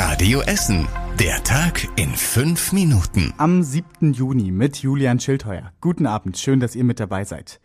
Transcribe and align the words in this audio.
Radio 0.00 0.42
Essen. 0.42 0.86
Der 1.18 1.42
Tag 1.42 1.88
in 1.96 2.14
fünf 2.14 2.70
Minuten. 2.72 3.34
Am 3.36 3.64
7. 3.64 4.12
Juni 4.12 4.52
mit 4.52 4.76
Julian 4.76 5.18
Schildheuer. 5.18 5.72
Guten 5.80 6.06
Abend, 6.06 6.38
schön, 6.38 6.60
dass 6.60 6.76
ihr 6.76 6.84
mit 6.84 7.00
dabei 7.00 7.24
seid. 7.24 7.58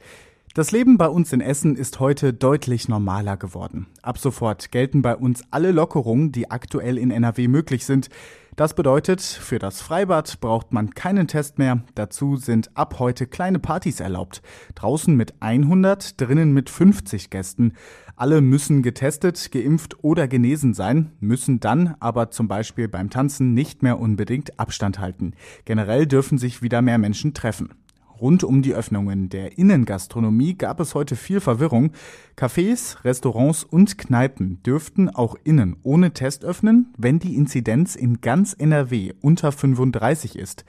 Das 0.55 0.71
Leben 0.71 0.99
bei 0.99 1.07
uns 1.07 1.33
in 1.33 1.41
Essen 1.41 1.75
ist 1.75 1.99
heute 1.99 2.31
deutlich 2.31 2.87
normaler 2.87 3.37
geworden. 3.37 3.87
Ab 4.03 4.19
sofort 4.19 4.71
gelten 4.71 5.01
bei 5.01 5.15
uns 5.15 5.41
alle 5.49 5.71
Lockerungen, 5.71 6.31
die 6.31 6.51
aktuell 6.51 6.99
in 6.99 7.09
NRW 7.09 7.47
möglich 7.47 7.87
sind. 7.87 8.09
Das 8.55 8.75
bedeutet, 8.75 9.21
für 9.21 9.57
das 9.57 9.81
Freibad 9.81 10.39
braucht 10.41 10.71
man 10.71 10.91
keinen 10.91 11.27
Test 11.27 11.57
mehr. 11.57 11.81
Dazu 11.95 12.35
sind 12.35 12.69
ab 12.77 12.99
heute 12.99 13.25
kleine 13.25 13.57
Partys 13.57 13.99
erlaubt. 13.99 14.43
Draußen 14.75 15.15
mit 15.15 15.33
100, 15.39 16.21
drinnen 16.21 16.53
mit 16.53 16.69
50 16.69 17.31
Gästen. 17.31 17.73
Alle 18.15 18.39
müssen 18.41 18.83
getestet, 18.83 19.51
geimpft 19.51 20.03
oder 20.03 20.27
genesen 20.27 20.75
sein, 20.75 21.13
müssen 21.19 21.61
dann 21.61 21.95
aber 21.99 22.29
zum 22.29 22.47
Beispiel 22.47 22.87
beim 22.87 23.09
Tanzen 23.09 23.55
nicht 23.55 23.81
mehr 23.81 23.97
unbedingt 23.97 24.59
Abstand 24.59 24.99
halten. 24.99 25.33
Generell 25.65 26.05
dürfen 26.05 26.37
sich 26.37 26.61
wieder 26.61 26.83
mehr 26.83 26.99
Menschen 26.99 27.33
treffen. 27.33 27.73
Rund 28.19 28.43
um 28.43 28.61
die 28.61 28.73
Öffnungen 28.73 29.29
der 29.29 29.57
Innengastronomie 29.57 30.55
gab 30.55 30.79
es 30.79 30.95
heute 30.95 31.15
viel 31.15 31.39
Verwirrung. 31.39 31.91
Cafés, 32.37 33.03
Restaurants 33.03 33.63
und 33.63 33.97
Kneipen 33.97 34.61
dürften 34.63 35.09
auch 35.09 35.35
innen 35.43 35.75
ohne 35.83 36.13
Test 36.13 36.45
öffnen, 36.45 36.93
wenn 36.97 37.19
die 37.19 37.35
Inzidenz 37.35 37.95
in 37.95 38.21
ganz 38.21 38.53
NRW 38.53 39.13
unter 39.21 39.51
35 39.51 40.37
ist. 40.37 40.65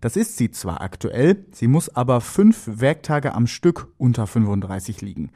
Das 0.00 0.16
ist 0.16 0.36
sie 0.36 0.50
zwar 0.50 0.80
aktuell, 0.80 1.44
sie 1.52 1.66
muss 1.66 1.88
aber 1.88 2.20
fünf 2.20 2.64
Werktage 2.66 3.34
am 3.34 3.46
Stück 3.46 3.88
unter 3.98 4.26
35 4.26 5.00
liegen. 5.00 5.30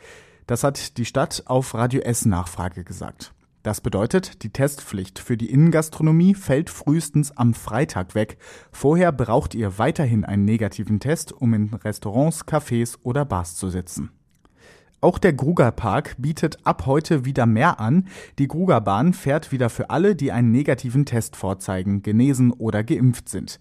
Das 0.47 0.65
hat 0.65 0.99
die 0.99 1.05
Stadt 1.05 1.45
auf 1.47 1.75
Radio 1.75 2.01
S 2.01 2.27
Nachfrage 2.27 2.85
gesagt. 2.85 3.33
Das 3.63 3.81
bedeutet, 3.81 4.43
die 4.43 4.51
Testpflicht 4.51 5.21
für 5.21 5.37
die 5.37 5.51
Innengastronomie 5.51 6.35
fällt 6.35 6.69
frühestens 6.69 7.37
am 7.37 7.55
Freitag 7.55 8.17
weg. 8.17 8.39
Vorher 8.73 9.13
braucht 9.13 9.55
ihr 9.55 9.79
weiterhin 9.79 10.25
einen 10.25 10.45
negativen 10.45 10.99
Test, 10.99 11.33
um 11.33 11.55
in 11.55 11.73
Restaurants, 11.75 12.45
Cafés 12.45 12.99
oder 13.05 13.25
Bars 13.25 13.55
zu 13.55 13.69
sitzen. 13.69 14.11
Auch 15.01 15.19
der 15.19 15.33
Gruger 15.33 15.71
Park 15.73 16.15
bietet 16.19 16.59
ab 16.65 16.87
heute 16.87 17.25
wieder 17.25 17.47
mehr 17.47 17.81
an. 17.81 18.09
Die 18.39 18.47
Gruger 18.47 18.81
Bahn 18.81 19.15
fährt 19.15 19.51
wieder 19.51 19.69
für 19.69 19.91
alle, 19.91 20.15
die 20.15 20.33
einen 20.33 20.53
negativen 20.53 21.07
Test 21.07 21.35
vorzeigen, 21.35 22.03
genesen 22.03 22.53
oder 22.53 22.85
geimpft 22.85 23.29
sind. 23.29 23.59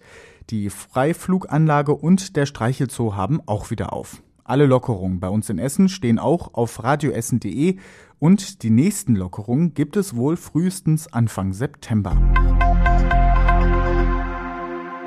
Die 0.50 0.70
Freifluganlage 0.70 1.94
und 1.94 2.36
der 2.36 2.46
Streichelzoo 2.46 3.14
haben 3.14 3.40
auch 3.46 3.70
wieder 3.70 3.92
auf. 3.92 4.22
Alle 4.44 4.66
Lockerungen 4.66 5.20
bei 5.20 5.28
uns 5.28 5.48
in 5.50 5.58
Essen 5.58 5.88
stehen 5.88 6.18
auch 6.18 6.54
auf 6.54 6.82
radioessen.de 6.82 7.76
und 8.18 8.62
die 8.64 8.70
nächsten 8.70 9.14
Lockerungen 9.14 9.72
gibt 9.72 9.96
es 9.96 10.16
wohl 10.16 10.36
frühestens 10.36 11.12
Anfang 11.12 11.52
September. 11.52 12.16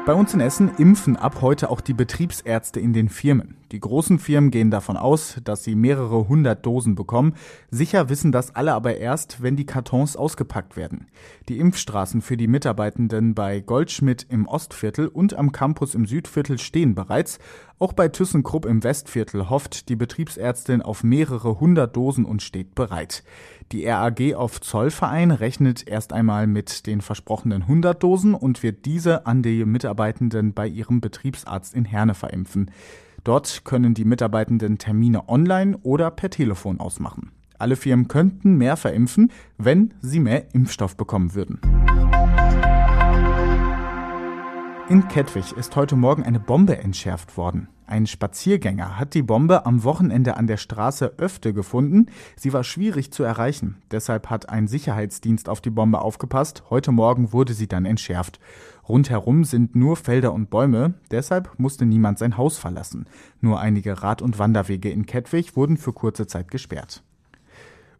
Bei 0.05 0.13
uns 0.13 0.33
in 0.33 0.39
Essen 0.39 0.71
impfen 0.77 1.17
ab 1.17 1.41
heute 1.41 1.69
auch 1.69 1.81
die 1.81 1.93
Betriebsärzte 1.93 2.79
in 2.79 2.93
den 2.93 3.09
Firmen. 3.09 3.57
Die 3.71 3.79
großen 3.79 4.19
Firmen 4.19 4.51
gehen 4.51 4.69
davon 4.69 4.95
aus, 4.95 5.39
dass 5.43 5.63
sie 5.63 5.75
mehrere 5.75 6.27
hundert 6.27 6.65
Dosen 6.65 6.93
bekommen. 6.95 7.33
Sicher 7.71 8.09
wissen 8.09 8.31
das 8.31 8.55
alle 8.55 8.73
aber 8.73 8.97
erst, 8.97 9.41
wenn 9.41 9.55
die 9.55 9.65
Kartons 9.65 10.15
ausgepackt 10.15 10.77
werden. 10.77 11.07
Die 11.49 11.57
Impfstraßen 11.57 12.21
für 12.21 12.37
die 12.37 12.47
Mitarbeitenden 12.47 13.33
bei 13.33 13.61
Goldschmidt 13.61 14.27
im 14.29 14.47
Ostviertel 14.47 15.07
und 15.07 15.33
am 15.33 15.51
Campus 15.51 15.95
im 15.95 16.05
Südviertel 16.05 16.59
stehen 16.59 16.93
bereits. 16.93 17.39
Auch 17.79 17.93
bei 17.93 18.07
ThyssenKrupp 18.07 18.65
im 18.65 18.83
Westviertel 18.83 19.49
hofft 19.49 19.89
die 19.89 19.95
Betriebsärztin 19.95 20.81
auf 20.81 21.03
mehrere 21.03 21.59
hundert 21.59 21.95
Dosen 21.95 22.23
und 22.23 22.43
steht 22.43 22.75
bereit. 22.75 23.23
Die 23.71 23.87
RAG 23.87 24.35
auf 24.35 24.61
Zollverein 24.61 25.31
rechnet 25.31 25.87
erst 25.87 26.13
einmal 26.13 26.45
mit 26.45 26.85
den 26.85 27.01
versprochenen 27.01 27.63
100 27.63 28.01
Dosen 28.01 28.35
und 28.35 28.61
wird 28.61 28.85
diese 28.85 29.25
an 29.25 29.41
die 29.41 29.65
Mitarbeitenden 29.65 30.53
bei 30.53 30.67
ihrem 30.67 31.01
Betriebsarzt 31.01 31.73
in 31.73 31.83
Herne 31.83 32.13
verimpfen. 32.13 32.69
Dort 33.25 33.65
können 33.65 33.95
die 33.95 34.05
Mitarbeitenden 34.05 34.77
Termine 34.77 35.27
online 35.27 35.79
oder 35.81 36.11
per 36.11 36.29
Telefon 36.29 36.79
ausmachen. 36.79 37.31
Alle 37.57 37.75
Firmen 37.75 38.07
könnten 38.07 38.55
mehr 38.55 38.77
verimpfen, 38.77 39.31
wenn 39.57 39.95
sie 39.99 40.19
mehr 40.19 40.53
Impfstoff 40.53 40.95
bekommen 40.95 41.33
würden. 41.33 41.59
In 44.87 45.07
Kettwig 45.07 45.51
ist 45.53 45.75
heute 45.75 45.95
Morgen 45.95 46.21
eine 46.21 46.39
Bombe 46.39 46.77
entschärft 46.77 47.37
worden. 47.37 47.69
Ein 47.87 48.05
Spaziergänger 48.05 48.99
hat 48.99 49.15
die 49.15 49.23
Bombe 49.23 49.65
am 49.65 49.83
Wochenende 49.83 50.37
an 50.37 50.45
der 50.45 50.57
Straße 50.57 51.15
Öfte 51.17 51.55
gefunden. 51.55 52.05
Sie 52.35 52.53
war 52.53 52.63
schwierig 52.63 53.11
zu 53.11 53.23
erreichen. 53.23 53.77
Deshalb 53.89 54.29
hat 54.29 54.49
ein 54.49 54.67
Sicherheitsdienst 54.67 55.49
auf 55.49 55.59
die 55.59 55.71
Bombe 55.71 56.01
aufgepasst. 56.01 56.65
Heute 56.69 56.91
Morgen 56.91 57.33
wurde 57.33 57.53
sie 57.53 57.67
dann 57.67 57.85
entschärft. 57.85 58.39
Rundherum 58.87 59.43
sind 59.43 59.75
nur 59.75 59.97
Felder 59.97 60.33
und 60.33 60.51
Bäume. 60.51 60.93
Deshalb 61.09 61.57
musste 61.57 61.87
niemand 61.87 62.19
sein 62.19 62.37
Haus 62.37 62.59
verlassen. 62.59 63.07
Nur 63.41 63.59
einige 63.59 64.03
Rad- 64.03 64.21
und 64.21 64.37
Wanderwege 64.37 64.91
in 64.91 65.07
Kettwig 65.07 65.55
wurden 65.55 65.77
für 65.77 65.93
kurze 65.93 66.27
Zeit 66.27 66.51
gesperrt. 66.51 67.01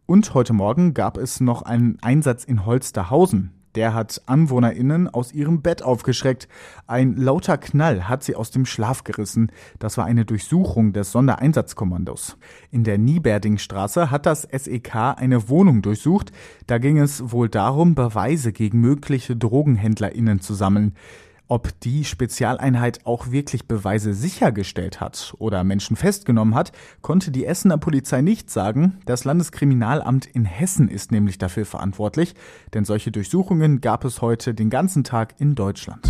Und 0.06 0.34
heute 0.34 0.52
Morgen 0.52 0.94
gab 0.94 1.16
es 1.16 1.40
noch 1.40 1.62
einen 1.62 1.98
Einsatz 2.00 2.44
in 2.44 2.64
Holsterhausen. 2.64 3.50
Der 3.76 3.92
hat 3.92 4.22
AnwohnerInnen 4.24 5.06
aus 5.06 5.32
ihrem 5.32 5.60
Bett 5.60 5.82
aufgeschreckt. 5.82 6.48
Ein 6.86 7.14
lauter 7.16 7.58
Knall 7.58 8.08
hat 8.08 8.24
sie 8.24 8.34
aus 8.34 8.50
dem 8.50 8.64
Schlaf 8.64 9.04
gerissen. 9.04 9.52
Das 9.78 9.98
war 9.98 10.06
eine 10.06 10.24
Durchsuchung 10.24 10.94
des 10.94 11.12
Sondereinsatzkommandos. 11.12 12.38
In 12.70 12.84
der 12.84 12.96
Nieberdingstraße 12.96 14.10
hat 14.10 14.24
das 14.24 14.48
SEK 14.50 14.94
eine 15.18 15.50
Wohnung 15.50 15.82
durchsucht. 15.82 16.32
Da 16.66 16.78
ging 16.78 16.98
es 16.98 17.30
wohl 17.30 17.50
darum, 17.50 17.94
Beweise 17.94 18.50
gegen 18.52 18.80
mögliche 18.80 19.36
DrogenhändlerInnen 19.36 20.40
zu 20.40 20.54
sammeln. 20.54 20.94
Ob 21.48 21.78
die 21.80 22.04
Spezialeinheit 22.04 23.06
auch 23.06 23.30
wirklich 23.30 23.68
Beweise 23.68 24.14
sichergestellt 24.14 25.00
hat 25.00 25.32
oder 25.38 25.62
Menschen 25.62 25.94
festgenommen 25.94 26.56
hat, 26.56 26.72
konnte 27.02 27.30
die 27.30 27.46
Essener 27.46 27.78
Polizei 27.78 28.20
nicht 28.20 28.50
sagen. 28.50 28.98
Das 29.06 29.24
Landeskriminalamt 29.24 30.26
in 30.26 30.44
Hessen 30.44 30.88
ist 30.88 31.12
nämlich 31.12 31.38
dafür 31.38 31.64
verantwortlich, 31.64 32.34
denn 32.74 32.84
solche 32.84 33.12
Durchsuchungen 33.12 33.80
gab 33.80 34.04
es 34.04 34.22
heute 34.22 34.54
den 34.54 34.70
ganzen 34.70 35.04
Tag 35.04 35.36
in 35.38 35.54
Deutschland. 35.54 36.08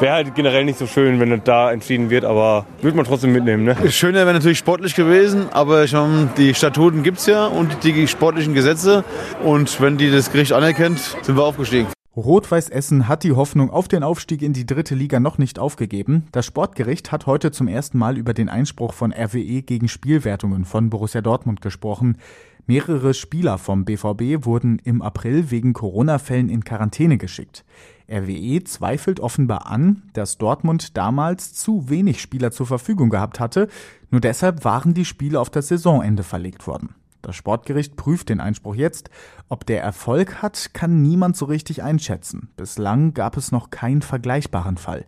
Wäre 0.00 0.14
halt 0.14 0.34
generell 0.34 0.64
nicht 0.64 0.78
so 0.78 0.86
schön, 0.86 1.20
wenn 1.20 1.40
da 1.44 1.70
entschieden 1.70 2.10
wird, 2.10 2.24
aber 2.24 2.66
würde 2.82 2.96
man 2.96 3.06
trotzdem 3.06 3.32
mitnehmen. 3.32 3.64
Ne? 3.64 3.76
Schöner 3.92 4.20
wäre 4.20 4.34
natürlich 4.34 4.58
sportlich 4.58 4.94
gewesen, 4.94 5.46
aber 5.52 5.86
schon 5.86 6.30
die 6.36 6.52
Statuten 6.54 7.02
gibt 7.04 7.18
es 7.18 7.26
ja 7.26 7.46
und 7.46 7.84
die 7.84 8.08
sportlichen 8.08 8.54
Gesetze. 8.54 9.04
Und 9.44 9.80
wenn 9.80 9.96
die 9.96 10.10
das 10.10 10.32
Gericht 10.32 10.52
anerkennt, 10.52 10.98
sind 11.22 11.36
wir 11.36 11.44
aufgestiegen. 11.44 11.86
Rot-Weiß 12.16 12.68
Essen 12.68 13.08
hat 13.08 13.24
die 13.24 13.32
Hoffnung 13.32 13.70
auf 13.70 13.88
den 13.88 14.04
Aufstieg 14.04 14.42
in 14.42 14.52
die 14.52 14.66
dritte 14.66 14.94
Liga 14.94 15.18
noch 15.18 15.38
nicht 15.38 15.58
aufgegeben. 15.58 16.28
Das 16.30 16.46
Sportgericht 16.46 17.10
hat 17.10 17.26
heute 17.26 17.50
zum 17.50 17.66
ersten 17.66 17.98
Mal 17.98 18.16
über 18.16 18.34
den 18.34 18.48
Einspruch 18.48 18.92
von 18.94 19.12
RWE 19.12 19.62
gegen 19.62 19.88
Spielwertungen 19.88 20.64
von 20.64 20.90
Borussia 20.90 21.22
Dortmund 21.22 21.60
gesprochen. 21.60 22.18
Mehrere 22.66 23.12
Spieler 23.12 23.58
vom 23.58 23.84
BVB 23.84 24.46
wurden 24.46 24.78
im 24.78 25.02
April 25.02 25.50
wegen 25.50 25.74
Corona-Fällen 25.74 26.48
in 26.48 26.64
Quarantäne 26.64 27.18
geschickt. 27.18 27.62
RWE 28.10 28.64
zweifelt 28.64 29.20
offenbar 29.20 29.66
an, 29.66 30.04
dass 30.14 30.38
Dortmund 30.38 30.96
damals 30.96 31.52
zu 31.52 31.90
wenig 31.90 32.22
Spieler 32.22 32.52
zur 32.52 32.66
Verfügung 32.66 33.10
gehabt 33.10 33.38
hatte, 33.38 33.68
nur 34.10 34.22
deshalb 34.22 34.64
waren 34.64 34.94
die 34.94 35.04
Spiele 35.04 35.40
auf 35.40 35.50
das 35.50 35.68
Saisonende 35.68 36.22
verlegt 36.22 36.66
worden. 36.66 36.94
Das 37.20 37.36
Sportgericht 37.36 37.96
prüft 37.96 38.30
den 38.30 38.40
Einspruch 38.40 38.74
jetzt. 38.74 39.10
Ob 39.48 39.66
der 39.66 39.82
Erfolg 39.82 40.42
hat, 40.42 40.72
kann 40.72 41.02
niemand 41.02 41.36
so 41.36 41.46
richtig 41.46 41.82
einschätzen. 41.82 42.50
Bislang 42.56 43.12
gab 43.12 43.36
es 43.36 43.52
noch 43.52 43.70
keinen 43.70 44.02
vergleichbaren 44.02 44.76
Fall. 44.78 45.04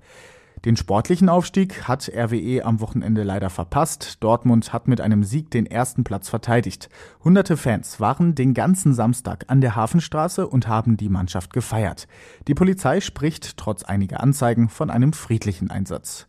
Den 0.67 0.77
sportlichen 0.77 1.29
Aufstieg 1.29 1.87
hat 1.87 2.11
RWE 2.13 2.65
am 2.65 2.81
Wochenende 2.81 3.23
leider 3.23 3.51
verpasst. 3.51 4.17
Dortmund 4.19 4.73
hat 4.73 4.89
mit 4.89 5.01
einem 5.01 5.23
Sieg 5.23 5.49
den 5.49 5.65
ersten 5.65 6.03
Platz 6.03 6.29
verteidigt. 6.29 6.89
Hunderte 7.23 7.57
Fans 7.57 8.01
waren 8.01 8.35
den 8.35 8.53
ganzen 8.53 8.93
Samstag 8.93 9.45
an 9.47 9.61
der 9.61 9.77
Hafenstraße 9.77 10.45
und 10.45 10.67
haben 10.67 10.97
die 10.97 11.09
Mannschaft 11.09 11.53
gefeiert. 11.53 12.09
Die 12.49 12.55
Polizei 12.55 13.01
spricht 13.01 13.57
trotz 13.59 13.85
einiger 13.85 14.19
Anzeigen 14.19 14.69
von 14.69 14.91
einem 14.91 15.13
friedlichen 15.13 15.71
Einsatz. 15.71 16.27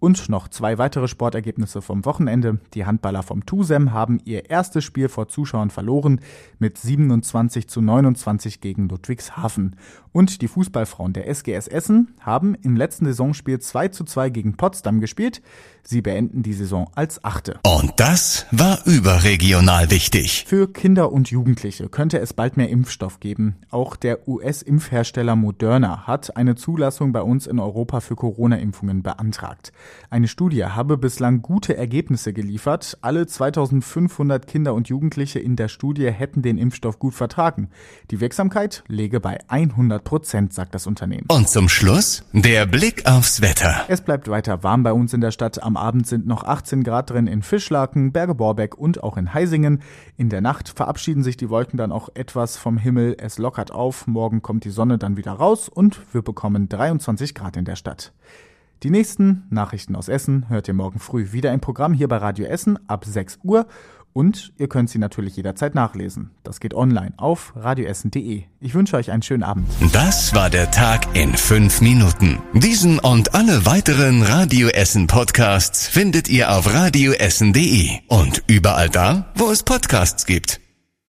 Und 0.00 0.30
noch 0.30 0.48
zwei 0.48 0.78
weitere 0.78 1.08
Sportergebnisse 1.08 1.82
vom 1.82 2.06
Wochenende. 2.06 2.58
Die 2.72 2.86
Handballer 2.86 3.22
vom 3.22 3.44
TUSEM 3.44 3.92
haben 3.92 4.18
ihr 4.24 4.48
erstes 4.48 4.82
Spiel 4.82 5.10
vor 5.10 5.28
Zuschauern 5.28 5.68
verloren 5.68 6.22
mit 6.58 6.78
27 6.78 7.68
zu 7.68 7.82
29 7.82 8.62
gegen 8.62 8.88
Ludwigshafen. 8.88 9.76
Und 10.12 10.40
die 10.40 10.48
Fußballfrauen 10.48 11.12
der 11.12 11.28
SGS 11.28 11.68
Essen 11.68 12.14
haben 12.20 12.56
im 12.62 12.76
letzten 12.76 13.04
Saisonspiel 13.04 13.60
2 13.60 13.88
zu 13.88 14.04
2 14.04 14.30
gegen 14.30 14.56
Potsdam 14.56 15.00
gespielt. 15.00 15.42
Sie 15.82 16.02
beenden 16.02 16.42
die 16.42 16.52
Saison 16.52 16.90
als 16.94 17.22
Achte. 17.22 17.60
Und 17.64 17.92
das 17.96 18.46
war 18.50 18.80
überregional 18.86 19.90
wichtig. 19.90 20.44
Für 20.46 20.70
Kinder 20.72 21.12
und 21.12 21.30
Jugendliche 21.30 21.88
könnte 21.88 22.18
es 22.18 22.32
bald 22.32 22.56
mehr 22.56 22.70
Impfstoff 22.70 23.20
geben. 23.20 23.56
Auch 23.70 23.96
der 23.96 24.26
US-Impfhersteller 24.26 25.36
Moderna 25.36 26.06
hat 26.06 26.36
eine 26.36 26.54
Zulassung 26.54 27.12
bei 27.12 27.22
uns 27.22 27.46
in 27.46 27.58
Europa 27.58 28.00
für 28.00 28.16
Corona-Impfungen 28.16 29.02
beantragt. 29.02 29.72
Eine 30.10 30.28
Studie 30.28 30.64
habe 30.64 30.96
bislang 30.96 31.42
gute 31.42 31.76
Ergebnisse 31.76 32.32
geliefert. 32.32 32.98
Alle 33.00 33.26
2500 33.26 34.46
Kinder 34.46 34.74
und 34.74 34.88
Jugendliche 34.88 35.38
in 35.38 35.56
der 35.56 35.68
Studie 35.68 36.10
hätten 36.10 36.42
den 36.42 36.58
Impfstoff 36.58 36.98
gut 36.98 37.14
vertragen. 37.14 37.70
Die 38.10 38.20
Wirksamkeit 38.20 38.82
läge 38.88 39.20
bei 39.20 39.38
100 39.48 40.02
Prozent, 40.02 40.52
sagt 40.52 40.74
das 40.74 40.86
Unternehmen. 40.86 41.26
Und 41.28 41.48
zum 41.48 41.68
Schluss 41.68 42.24
der 42.32 42.66
Blick 42.66 43.06
aufs 43.06 43.40
Wetter. 43.40 43.84
Es 43.88 44.00
bleibt 44.00 44.28
weiter 44.28 44.62
warm 44.62 44.82
bei 44.82 44.92
uns 44.92 45.12
in 45.12 45.20
der 45.20 45.30
Stadt. 45.30 45.62
Am 45.62 45.76
Abend 45.76 46.06
sind 46.06 46.26
noch 46.26 46.44
18 46.44 46.82
Grad 46.82 47.10
drin 47.10 47.26
in 47.26 47.42
Fischlaken, 47.42 48.12
Berge 48.12 48.34
Borbeck 48.34 48.76
und 48.76 49.02
auch 49.02 49.16
in 49.16 49.32
Heisingen. 49.32 49.82
In 50.16 50.28
der 50.28 50.40
Nacht 50.40 50.68
verabschieden 50.68 51.22
sich 51.22 51.36
die 51.36 51.50
Wolken 51.50 51.76
dann 51.76 51.92
auch 51.92 52.08
etwas 52.14 52.56
vom 52.56 52.78
Himmel. 52.78 53.16
Es 53.18 53.38
lockert 53.38 53.70
auf. 53.72 54.06
Morgen 54.06 54.42
kommt 54.42 54.64
die 54.64 54.70
Sonne 54.70 54.98
dann 54.98 55.16
wieder 55.16 55.32
raus 55.32 55.68
und 55.68 56.00
wir 56.12 56.22
bekommen 56.22 56.68
23 56.68 57.34
Grad 57.34 57.56
in 57.56 57.64
der 57.64 57.76
Stadt. 57.76 58.12
Die 58.82 58.90
nächsten 58.90 59.42
Nachrichten 59.50 59.94
aus 59.94 60.08
Essen 60.08 60.48
hört 60.48 60.66
ihr 60.66 60.72
morgen 60.72 61.00
früh 61.00 61.32
wieder 61.32 61.52
im 61.52 61.60
Programm 61.60 61.92
hier 61.92 62.08
bei 62.08 62.16
Radio 62.16 62.46
Essen 62.46 62.78
ab 62.88 63.04
6 63.04 63.40
Uhr 63.42 63.66
und 64.14 64.54
ihr 64.56 64.68
könnt 64.68 64.88
sie 64.88 64.98
natürlich 64.98 65.36
jederzeit 65.36 65.74
nachlesen. 65.74 66.30
Das 66.42 66.60
geht 66.60 66.72
online 66.72 67.12
auf 67.18 67.52
radioessen.de. 67.56 68.44
Ich 68.58 68.74
wünsche 68.74 68.96
euch 68.96 69.10
einen 69.10 69.22
schönen 69.22 69.42
Abend. 69.42 69.68
Das 69.92 70.34
war 70.34 70.48
der 70.48 70.70
Tag 70.70 71.14
in 71.14 71.34
fünf 71.34 71.82
Minuten. 71.82 72.38
Diesen 72.54 72.98
und 72.98 73.34
alle 73.34 73.66
weiteren 73.66 74.22
Radio 74.22 74.68
Essen 74.68 75.06
Podcasts 75.06 75.86
findet 75.86 76.30
ihr 76.30 76.50
auf 76.50 76.72
radioessen.de 76.72 77.98
und 78.08 78.42
überall 78.46 78.88
da, 78.88 79.26
wo 79.36 79.50
es 79.50 79.62
Podcasts 79.62 80.24
gibt. 80.24 80.59